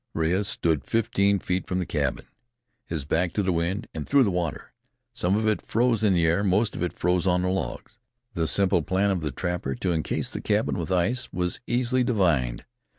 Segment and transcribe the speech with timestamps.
[0.15, 2.25] Rea stood fifteen feet from the cabin,
[2.87, 4.73] his back to the wind, and threw the water.
[5.13, 7.99] Some of it froze in the air, most of it froze on the logs.
[8.33, 12.65] The simple plan of the trapper to incase the cabin with ice was easily divined.